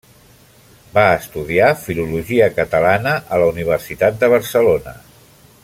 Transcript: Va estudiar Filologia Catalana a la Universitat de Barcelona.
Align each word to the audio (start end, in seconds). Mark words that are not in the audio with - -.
Va 0.93 1.03
estudiar 1.17 1.67
Filologia 1.81 2.47
Catalana 2.55 3.13
a 3.37 3.39
la 3.45 3.51
Universitat 3.53 4.19
de 4.25 4.31
Barcelona. 4.37 4.97